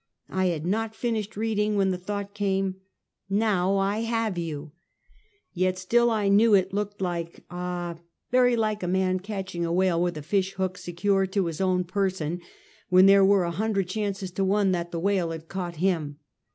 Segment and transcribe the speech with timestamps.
[0.29, 2.75] I had not finished reading, when the thought came: ^'
[3.31, 4.71] ISTow I|have you."
[5.53, 7.99] Yet still I knew it looked like, ah,,
[8.31, 11.83] very like a man catching a whale with a fish hook secured to his own
[11.83, 12.41] person,
[12.89, 16.17] when there were a hundred chances to one that the whale had caught him.